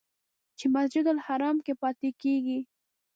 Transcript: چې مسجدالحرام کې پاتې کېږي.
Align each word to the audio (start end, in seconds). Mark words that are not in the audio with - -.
چې 0.57 0.65
مسجدالحرام 0.75 1.57
کې 1.65 1.73
پاتې 1.81 2.09
کېږي. 2.21 2.59